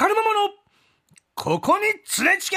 [0.00, 0.50] 光るママの
[1.34, 1.82] ここに
[2.24, 2.56] 連れちけ。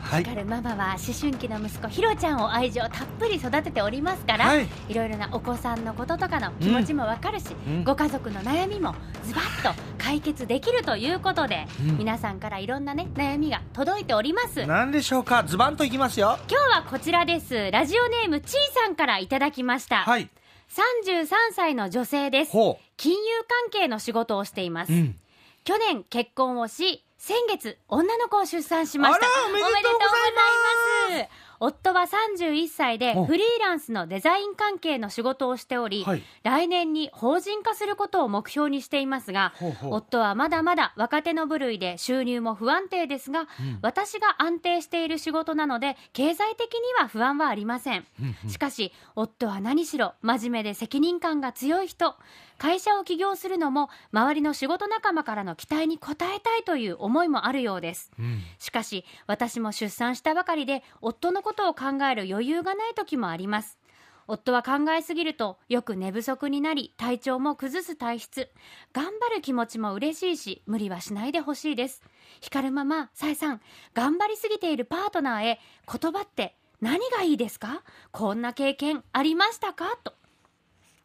[0.00, 0.44] はい。
[0.44, 4.68] ママは思春期の息子ひろちゃんを愛情たっぷり育てておりますから、はい。
[4.88, 7.82] い、ろいろなお子さんのこととかの気持ちもわかるし、うん。
[7.82, 8.94] ご家族の悩みも
[9.24, 11.98] ズバッと解決できるということで、うん。
[11.98, 14.60] 皆さんからいろんなね悩みが届いております。
[14.60, 15.42] 今何でしょうか？
[15.42, 16.38] ズバンといきますよ。
[16.50, 17.72] 日はこちらです。
[17.72, 20.30] ラジオネームちーさんからいただきました、はい。
[20.70, 22.52] 33歳の女性です。
[22.52, 23.18] ほ金融
[23.48, 25.16] 関係の仕事をしています、ううん
[25.64, 29.26] 去年結婚をし先月女の子を出産しました。
[29.48, 31.52] おめでとうございます。
[31.60, 36.22] 夫は31歳でおフリーランスのデザイン関係の仕事をしており、はい。
[36.42, 39.54] 来年に法人化することを目標にしていますが
[39.84, 43.46] 夫はまだまだ若手の部類で収入も不安定ですが、うん。
[43.82, 48.04] 私が安定している仕事なので経済的には不安はありません。
[48.20, 48.50] うんうん。
[48.50, 52.16] しかし夫は何しろ真面目で責任感が強い人
[52.62, 58.12] 会社を起業するのも周りの仕事仲間からの期待に応えたいという思いもあるようです。
[58.20, 58.40] うん。
[58.60, 63.80] しかし私も出産したばかりで夫のことを考える余裕がない時もあります。
[64.28, 68.48] 夫は考えすぎるとよく寝不足になり体調も崩す体質。
[68.92, 72.00] 頑張る気持ちも嬉しいし無理はしないでほしいです。
[72.40, 73.60] 光るままさえさん
[73.92, 75.60] 頑張りすぎているパートナーへ
[75.92, 77.82] 言葉って何がいいですか？
[78.12, 79.98] こんな経験ありましたか？
[80.04, 80.14] と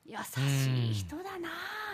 [0.07, 1.49] 優しい人だな。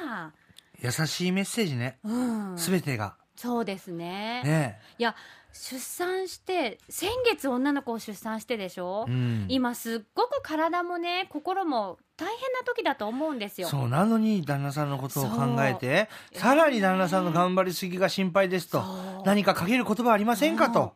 [0.06, 0.32] あ
[0.80, 1.98] 優しいメッセージね。
[2.04, 2.58] うん。
[2.58, 3.16] すべてが。
[3.36, 4.44] そうですね。
[4.44, 4.80] ね。
[5.00, 5.16] いや
[5.52, 9.46] 出産して先月女の子を出産してでしょ、うん。
[9.50, 13.68] 今すっごく体もね心も大変な時だと思うんですよ。
[13.68, 18.84] そうなのに旦那さんのことを考えてさらに旦那さんの頑張りすぎが心配ですと
[19.26, 20.94] 何かかける言葉ありませんかと。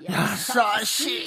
[0.00, 1.20] 優優しで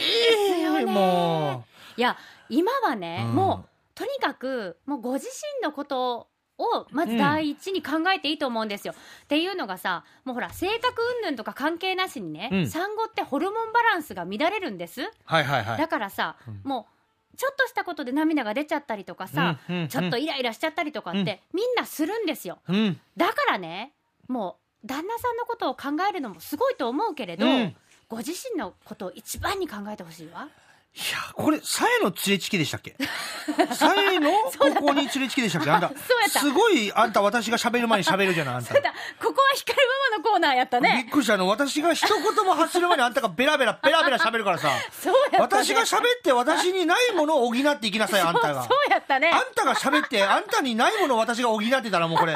[0.55, 0.91] すよいね。
[0.91, 1.65] も
[1.97, 2.17] いや
[2.49, 3.35] 今はね、うん。
[3.35, 6.27] もうとにかくもうご自身のこと
[6.57, 8.93] をまず第一に考えていいと思うんですよ。
[8.93, 15.01] っていうのがさもうほら性格云々とか関係なしにね、うん産後ってホルモンバランスが乱れるんです。
[15.01, 16.93] うはいはいはいだからさ、うんもう
[17.35, 22.59] ちょっとしたことで涙が出ちゃったりとかさ、うんうんちょっとイライラしちゃったりとかって、うんみんなするんですよ。
[22.67, 23.93] うんだからね
[24.27, 27.75] もう旦那さんのことを考えるのもすごいと思うけれど、うん
[28.09, 30.47] ご自身のことを一番に考えてほしいわ。
[30.95, 32.95] いやこれさえの連れチキでしたっけ？
[33.73, 35.71] さえのここに連れチキでしたっけ？
[35.71, 35.89] あんた
[36.29, 38.73] すごいあんた私が喋る前に喋るじゃないあん た。
[38.73, 41.09] ここは光るママのコーナーやったびっね。
[41.11, 41.47] くりしたの。
[41.47, 44.69] 私が一言も発する前にあんたがベラベラベラベラ喋るからさ。
[45.01, 45.63] そうやったね。
[45.63, 49.31] 私が喋って私にないものを補っていきなさいあんたがそうそうやったね。
[49.33, 52.35] あんたが喋ってあんたにないものを私が補ってたらもうこれ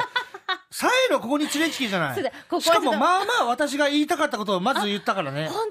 [0.70, 2.14] さえのここに連れチキじゃない。
[2.14, 5.48] そうだここはしかもまあまあ私が言いたかったことをまず言ったからね。
[5.48, 5.66] 本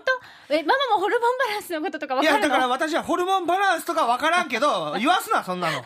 [0.49, 0.53] 当？
[0.55, 2.43] えママもホルモンバランスのこととかわいかるの？
[2.45, 5.83] やだから私はホルモンバランスとか分からんけど言わすなそんなの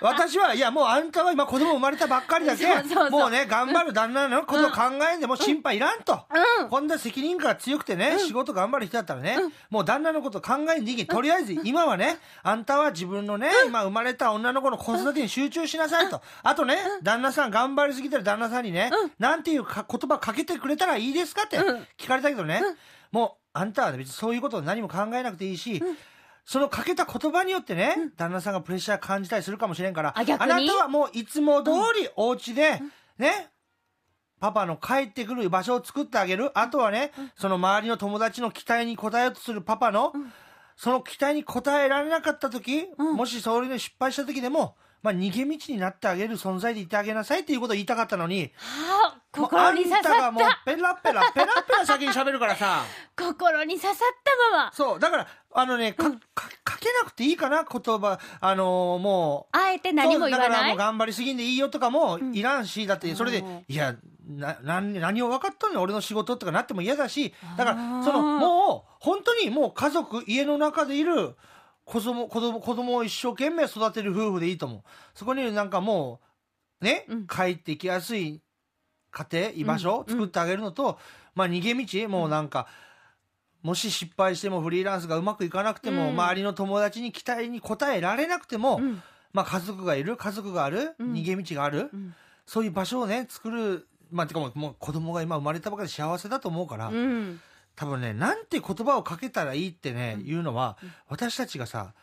[0.02, 3.10] 私はいやもうあんたは今子供生まれたばっかりだけそうそうそう。
[3.10, 6.26] もうね頑張る旦那のことを考えんでも心配いらんと、
[6.60, 6.68] うん。
[6.68, 9.38] こんな責任感が強くてね、仕事頑張る人だったらね、
[9.68, 11.06] もう旦那のこと考えんでいい。
[11.06, 21.86] とりあえず今はねあんたは自分のね、今生まれた女の子の子育てに集中しなさいと、あとね、旦那さん頑張りすぎてる旦那さんにね、なんていうか言葉かけてくれたらいいですかってうん。
[21.98, 22.62] 聞かれたけどね、
[23.12, 25.82] もうあんたは別にそういうことを何も考えなくていいし、
[26.44, 31.70] そのかけた言葉によってね、旦那さんがプレッシャー感じたりするかもしれんから、あなたはもういつも通
[32.00, 32.80] りお家で、
[33.18, 33.50] ね、
[34.40, 36.50] パパの帰ってくる場所を作ってあげる。
[36.58, 40.12] あとはね、その周りの友達の期待に応えようとするパパの、
[40.76, 43.16] その期待に応えられなかった時、うん。
[43.16, 52.82] もしそういうの失敗した時でも、まあ、逃げ道になってあげる存在でいてあげなさいっていうことを言いたかったのに、はあ心に刺さもうあんたがもうったペラペラ、ペラペラ先に喋るからさ。
[53.16, 56.18] 心に刺さったママそう、だから、あのね、か、か、
[56.64, 58.18] かけなくていいかな、言葉。
[58.40, 59.56] あのーもう。
[59.56, 63.96] あえて何も言わそうだからないもう頑張りすぎんでいいよとかもいらんし、だってそれで、うんいや、
[64.26, 71.36] な、何、何を分かったのよ、俺の仕事とかなっても嫌だし、だからその、もう、本当にもう家族、家の中でいる、
[71.90, 74.82] 子供、子供、子供を一生懸命育てる夫婦でいいと思う。
[75.12, 76.20] そこになんかも
[76.80, 77.26] う、ね、うん。
[77.26, 78.40] 帰ってきやすい
[79.10, 80.06] 家庭、居場所をうん。
[80.08, 81.00] 作ってあげるのと、
[81.34, 82.68] まあ逃げ道、もうなんか、
[83.62, 86.08] もし失敗してもフリーランスがうまくいかなくても、うん。
[86.10, 89.02] 周りの友達に期待に応えられなくても、うん。
[89.32, 91.12] まあ家族がいる、家族がある、うん。
[91.12, 92.14] 逃げ道がある、うん。
[92.46, 97.40] そういう場所をね、作る、まあてかもうもう子供が今生まれたばかりで幸せだと思うから、うん
[97.80, 100.26] 多分ね、なんて言葉をかけたらいいってね、うん。
[100.26, 100.76] 言うのは、
[101.08, 101.94] 私たちがさ、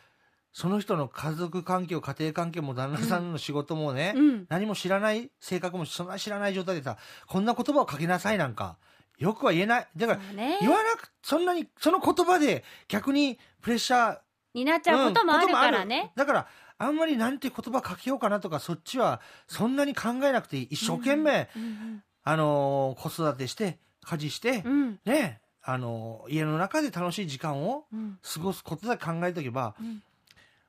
[0.51, 4.45] その人の家族関係、家庭関係も旦那さんの仕事もね、うん。
[4.50, 6.97] 何も知らない、性格もそんな知らない状態でさ、
[7.27, 8.79] こんな言葉をかけなさいなんか、
[9.19, 9.88] よくは言えない。
[9.95, 10.57] だから、ね。
[10.62, 14.19] 言わなく、そんなに、その言葉で逆にプレッシャー、
[14.56, 16.12] になっちゃうこともあるからね。
[16.15, 16.47] だから、
[16.79, 20.68] あんまりなんて言葉かけようかなとか、そっちはそんなに考えなくていい。
[20.71, 22.03] 一生懸命、うん。
[22.24, 25.00] あのー子育てして家事して、うん。
[25.06, 28.17] ねあのー家の中で楽しい時間をうん。
[28.23, 30.01] 過ごすことだけ考えておけばうん。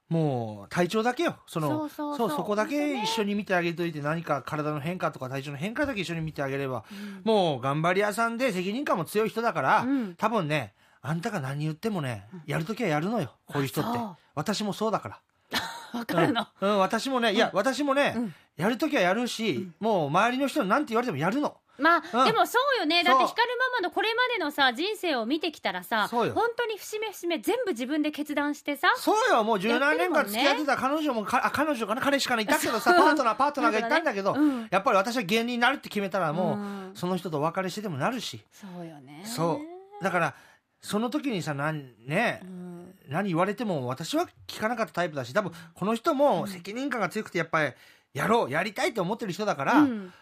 [0.09, 1.37] もう体調だけよ。
[1.47, 7.23] そのそうそこだけ一緒に見てあげといて何か体の変化とか体調の変化だけ一緒に見てあげればうん。
[7.25, 10.15] もう頑張り屋さんで責任感も強い人だから、うん。
[10.17, 13.33] 多分ねあんたが何言ってもねやるときはやるのよ。
[13.47, 14.01] こういう人って。
[14.35, 15.21] 私もそうだから。
[15.95, 16.79] わかるの、うん、うん。
[16.79, 18.35] 私もね、いや、私もね、うん。
[18.57, 21.57] やるときはやるし、もう周りの人に何て言われてもやるの。
[21.79, 22.27] まあ、うん。
[22.27, 23.05] でもそうよね。
[23.05, 34.69] だって光ママのこれまでのさ人生を見てきたらさ本当に節目節目全部自分で決断してさそうよ、もう十何年間付き合ってた彼女も、かあ彼女かな、彼しかいたけどさ、パートナー、パートナーがいたんだけど、ねうん。
[34.71, 36.91] やっぱり私は芸人になるって決めたら、もう、うん。
[36.95, 39.23] その人とお別れしてでもなるし、そうよね。
[39.25, 39.61] そ
[40.01, 40.05] う。
[40.05, 40.35] だから、
[40.81, 42.95] その時にさ、なんね、うん。
[43.09, 47.73] 何言われても私は聞かなかったタイプだし、多分この人も責任感が強くて、やっぱり、
[48.15, 50.13] やろう、やりたいって思ってる人だから、うん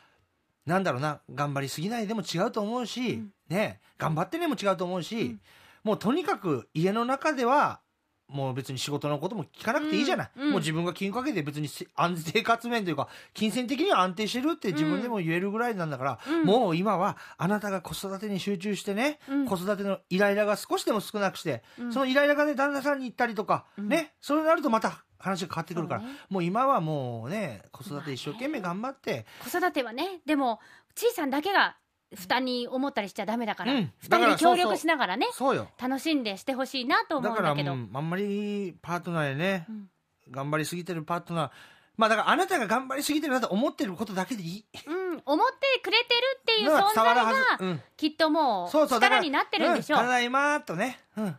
[0.66, 5.40] なんだろうな頑張りすぎないでも違うと思うし、ね頑張ってねも違うと思うし、うん。
[5.84, 7.80] もうとにかく家の中では
[8.28, 10.42] もう別に仕事のことも聞かなくていいじゃない、うん。
[10.42, 10.50] うん。
[10.50, 16.44] もう自分が金かけて別にせ安生活面というか金銭的には安定してるって自分でも言えるぐらいなんだから、うん。
[16.44, 19.46] もう今はあなたが子育てに集中してね、うん。
[19.46, 21.92] 子育てのイライラが少しでも少なくして、うん。
[21.92, 23.88] そのイライラがね旦那さんに行ったりとか、うん。
[23.88, 26.08] ねそうなるとまた話が変わってくるから、ね。
[26.28, 30.60] もう今はもうね子育て一生懸命頑張って、子育てはねでも
[30.94, 31.76] ちいさんだけが
[32.14, 33.92] 負担に思ったりしちゃダメだから、うん。
[34.00, 37.76] 二だから人で協力しながらねそうよ楽しんでしてほしいなと思だからうんだけど。
[37.76, 39.90] もうあんまりパートナーでね、うん。
[40.30, 41.50] 頑張りすぎてるパートナー。
[41.96, 44.64] まあだからあなたが頑張りすぎてるなと思ってることだけでいい。
[44.86, 47.80] うん、思ってくれてるっていうの存在がうん。
[47.96, 50.00] きっともう力になってるんでしょう。
[50.00, 50.04] うん。
[50.04, 51.36] ただいまーとね、うん、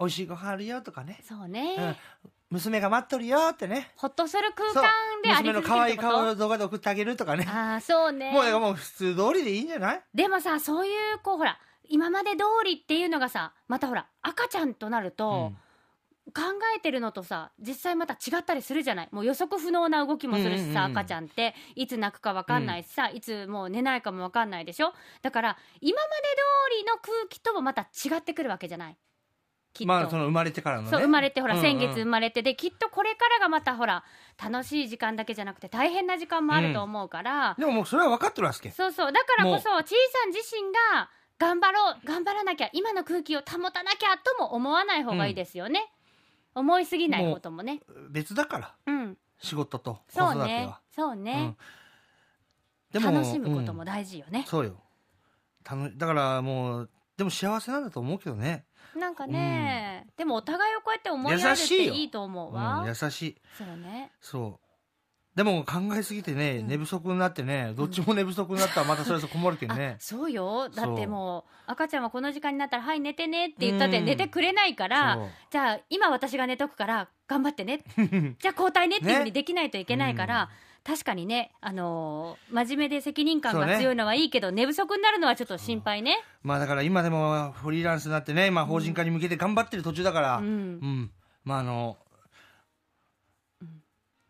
[0.00, 1.76] 美味しいご飯あるよとかね、そうね、
[2.24, 3.90] うん、娘が待っとるよってね。
[3.96, 4.82] ほっとする空間
[5.22, 7.46] であり娘の続ける可愛い顔とを動画で送ってあげるとかね。
[7.46, 8.32] ああそうね。
[8.32, 10.02] もうもう普通通りでいいんじゃない？
[10.14, 11.58] でもさそういうこうほら
[11.88, 15.52] 今まで通りっていうのがさまたほら赤ちゃんとなると、
[16.32, 16.42] 考
[16.76, 19.08] えてるのとさ実際また違ったりするじゃない？
[19.10, 20.98] もう予測不能な動きもするしさ、うんうんうん。
[20.98, 21.54] 赤ちゃんって。
[21.74, 24.92] いつ泣くか分かんないしさ、いつもう寝ないかも分かんないでしょ？
[25.22, 26.12] だから今まで
[26.72, 28.96] 通りの空気ともまた違ってくるわけじゃない？
[29.72, 30.90] きっと、まあその生まれてからのね。
[30.90, 31.64] そう生まれてほら、うんうん。
[31.64, 32.42] 先月生まれて。
[32.42, 34.04] できっとこれからがまたほら
[34.42, 38.70] 楽しい時間だけじゃなくて大変な時間もあると思うから、でももうそれは分かってるわけ。
[38.70, 45.90] そうそうだからこそちいさん自身が頑張ろう頑張らなきゃ今の空気を保たなきゃとも思わない方がいいですよね、
[46.54, 47.80] 思いすぎないこともね。
[48.10, 48.74] 別だから。
[48.86, 49.18] うん。
[49.42, 51.56] 仕事と子そう育てねは、そうね、
[52.92, 54.82] でも楽しむこともうん大事よね、そうよ。
[55.64, 58.66] 楽だからもうでも幸せなんだと思うけどね、
[58.98, 61.94] なんかね、でもお互いをこうやって思い合えるっていよ。
[61.94, 63.36] いいと思ううわ、ん、優しい。
[63.56, 64.10] そうね。
[64.20, 64.70] そう。
[65.36, 70.68] でも考えすぎてね、寝不足になってねどっちも寝不足になったらまたそれこそ困るけどあね、そうよ。
[70.68, 74.04] だってもう赤ちゃんはこの時間になったら「はい寝てね」って言ったってうん。
[74.06, 77.84] 寝てくれないから、じゃあ今私が寝とくから頑張ってね。
[78.40, 80.50] じゃあ交代ねっていうふうにできないといけないから、
[80.82, 86.16] 確かにね、あのー真面目で責任感が強いのはいいけど、寝不足になるのはちょっと心配ね。
[86.42, 90.78] まあだから今でもフリーランスになってね、まあ、法人化に向けて頑張ってる途中だから、ううん。
[90.80, 91.10] ん、
[91.44, 91.98] まああの、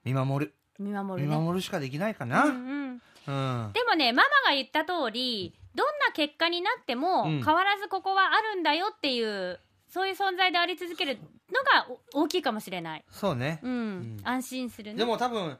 [0.05, 0.55] 見守る。
[0.79, 1.37] 見守るね。
[1.37, 3.03] 見守るしかできないかうな、うんん。
[3.27, 7.45] うん、でもね、ママが言った通り、どんな結果になっても、うん。
[7.45, 11.19] 変わらずここはあるんだよっていう、そういう存在であり続ける
[11.53, 13.05] のがお大きいかもしれない。
[13.11, 14.21] そうね、うん、ん。
[14.25, 14.99] 安心するね。
[14.99, 15.59] でも多分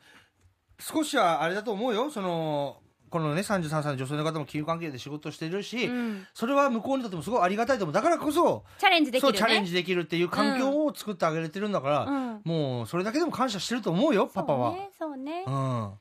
[0.81, 2.11] 少しはあれだと思うよ。
[2.11, 2.79] その
[3.11, 9.39] このね33歳の女性の方も金融関係で仕事してるし、うん、それは向こうにとってもすごいありがたいと思うだからこそチャレンジできるね。
[9.39, 14.71] そうチャレンジできるっていう環境を作ってあげれてるんだから、うん、もうそれだけでも感謝してると思うよパパは。
[14.71, 15.43] そうね、う,、そうね。
[15.43, 15.93] ん。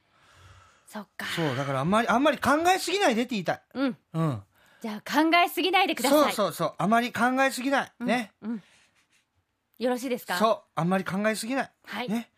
[0.87, 1.25] そっか。
[1.35, 3.61] そうだからあんまりあんまり考えすぎないでって言いたい。
[3.73, 3.97] うん。
[4.13, 4.43] うん。
[4.81, 6.19] じゃあ考えすぎないでください。
[6.25, 6.73] そうそうそう。
[6.77, 8.63] あまり考えすぎない、うんねうん。
[9.79, 10.37] よろしいですか？
[10.37, 10.61] そう。
[10.75, 11.71] あんまり考えすぎない。
[11.85, 12.09] はい。
[12.09, 12.29] ね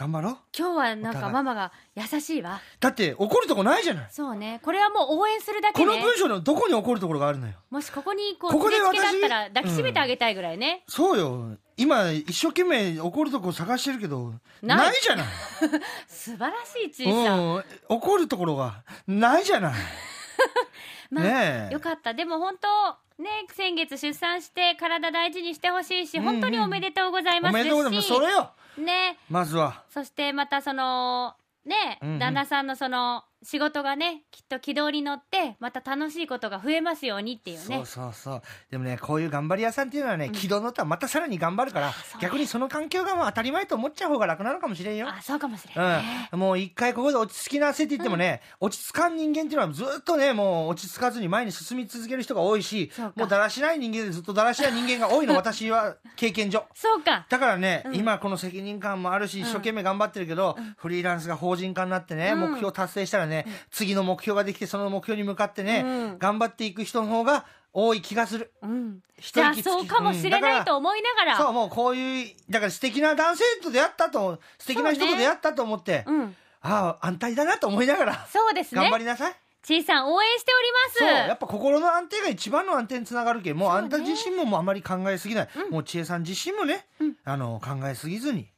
[0.00, 0.36] 頑張ろう。
[0.56, 2.62] 今日はなんかママが優しいわ。
[2.80, 4.06] だって怒るとこないじゃない。
[4.10, 4.58] そうね。
[4.62, 5.86] これはもう応援するだけね。
[5.86, 7.52] この文章のどこに怒るところがあるのよ。
[7.68, 10.84] もしここにこう、ここでつけつけだ私ったら抱きしめてあげたいぐらいね。
[10.88, 11.58] そうよ。
[11.76, 15.26] 今一生懸命怒るとこ探してるけどなないいじゃない。
[16.08, 17.56] 素晴らしい、ちいさん。
[17.56, 17.64] うん。
[17.90, 19.74] 怒るところがないじゃない。
[21.10, 21.72] まあ、ねえ。
[21.74, 22.14] よかった。
[22.14, 28.08] でも本当、ね、先月出産して体大事にしてほしいし、うん本当におめでとうございますおめでとうございます。
[28.08, 29.18] それよね。
[29.28, 31.34] まずはそしてまたその、
[31.64, 37.76] ね、うんうん旦那さんのその、仕事がねきっと軌道に乗ってまた楽しいことが増えますようにっていうね。
[37.76, 38.42] そうそうそう。
[38.70, 41.94] でもねこういう頑張り屋さんっていうのはね、軌道乗ったらまたさらに頑張るからね。
[42.20, 45.08] 逆にその環境がもう当たり前と思っちゃう方が楽なのかもしれんよ。
[45.08, 56.64] あそうかもしれないね、うん、もう一回ここで落ち着きなせって言ってもね、落ち着かん人間っていうのはずっとねもう落ち着かずに前に進み続ける人が多いしもうだらしない人間でずっとだらしない人間が多いの私は経験上。
[56.74, 57.26] そうか。
[57.28, 57.94] だからね、うん。
[57.96, 62.40] 今この責任感もあるし一生懸命頑張ってるけど、フリーランスが法人化になってね、うん。
[62.40, 63.29] 目標達成したらね、
[63.70, 66.18] 次の目標ができてその目標に向かってね、うん。
[66.18, 68.52] 頑張っていく人の方が多い気がする。
[68.62, 78.26] うん、一じゃあそうかもしれないと思いながら、そうもうこういうだから素敵な男性と出会ったと素敵な人と出会ったと思って、うん、ああ安泰だなと思いながら。
[78.30, 78.80] そうですね。
[78.80, 80.68] 頑張りなさい、ちいさん応援しており
[80.98, 83.56] そうますやっぱ心の安定が一番の安定につながるけん。
[83.56, 85.70] もうあんた自身ももうあまり考えすぎない、うん。
[85.70, 87.16] もう千恵さん自身もね、うん。
[87.24, 88.48] あの考えすぎずに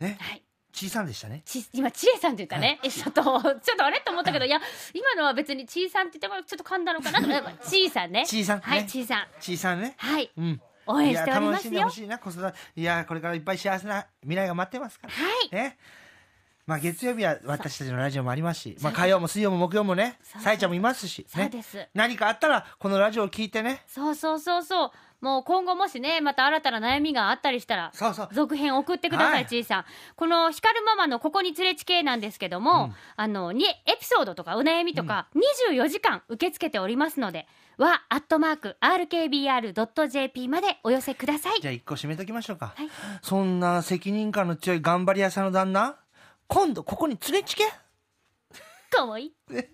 [0.00, 0.42] ねはい
[0.78, 1.42] 小さんでしたね。
[1.44, 4.00] ち今ちえさんって言ったね、えちょっと ちょっとあれ？
[4.00, 4.60] と思ったけどいや
[4.94, 7.20] 今のは別にちいさんって言ってもちょっと噛んだのかな？
[7.20, 8.24] と思ったちいさんね。
[8.24, 8.62] ちいさんね。
[8.64, 9.26] はいちいさん。
[9.40, 9.94] 小さんね。
[9.96, 10.30] はい。
[10.36, 10.62] うん。
[10.86, 12.58] 応援しておりいや楽ますよしんでほしいな子育て。
[12.76, 15.12] いやこれからいっぱい幸せな未来が待ってますから。
[15.12, 15.20] は
[15.50, 15.54] い。
[15.54, 15.78] ね
[16.68, 21.26] まあ月曜日は私たちのラジオもありますし、まあ火曜も水曜も木曜もねさえちゃんもいますし、ね。
[21.26, 23.82] そうです何かあったら、このラジオを聞いてね。
[23.86, 24.90] そうそうそうそう
[25.22, 28.28] もう今後もしねまた新たな悩みがあったりしたらそうそう。
[28.34, 29.84] 続編送ってくださはいい、ちいさん。
[30.14, 37.46] この光るママのここに連れち系なんですけども、うんあの、に、エピソードとかお悩みとか、24時間受け付けておりますので、
[37.78, 41.60] は、アットマーク、rkbr.jp までお寄せください。
[41.60, 42.74] じゃあ一個締めときましょうか。
[42.76, 42.88] はい
[43.22, 45.96] そんな責任感の強い頑張り屋さんの旦那、
[46.48, 47.64] 今度ここに連れちけ。
[48.90, 49.52] かわいい。
[49.52, 49.70] ね